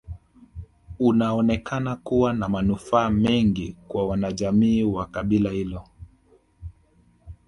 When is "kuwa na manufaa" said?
1.95-3.09